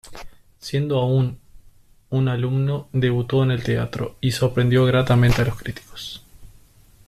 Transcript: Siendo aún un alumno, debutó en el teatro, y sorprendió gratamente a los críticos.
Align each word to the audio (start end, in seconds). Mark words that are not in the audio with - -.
Siendo 0.59 0.97
aún 0.99 1.37
un 2.09 2.27
alumno, 2.27 2.89
debutó 2.91 3.43
en 3.43 3.51
el 3.51 3.63
teatro, 3.63 4.15
y 4.19 4.31
sorprendió 4.31 4.83
gratamente 4.85 5.43
a 5.43 5.45
los 5.45 5.57
críticos. 5.59 6.23